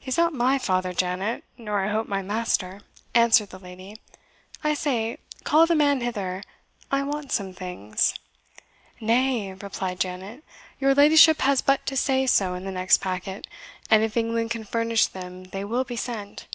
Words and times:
"He 0.00 0.08
is 0.08 0.16
not 0.18 0.32
my 0.32 0.58
father, 0.58 0.92
Janet, 0.92 1.44
nor 1.56 1.78
I 1.78 1.86
hope 1.88 2.08
my 2.08 2.22
master," 2.22 2.80
answered 3.14 3.50
the 3.50 3.58
lady. 3.60 4.00
"I 4.64 4.74
say, 4.74 5.18
call 5.44 5.64
the 5.64 5.76
man 5.76 6.00
hither 6.00 6.42
I 6.90 7.04
want 7.04 7.30
some 7.30 7.54
things." 7.54 8.14
"Nay," 9.00 9.52
replied 9.52 10.00
Janet, 10.00 10.42
"your 10.80 10.92
ladyship 10.92 11.42
has 11.42 11.62
but 11.62 11.86
to 11.86 11.96
say 11.96 12.26
so 12.26 12.54
in 12.54 12.64
the 12.64 12.72
next 12.72 12.98
packet, 13.00 13.46
and 13.88 14.02
if 14.02 14.16
England 14.16 14.50
can 14.50 14.64
furnish 14.64 15.06
them 15.06 15.44
they 15.44 15.62
will 15.64 15.84
be 15.84 15.94
sent. 15.94 16.48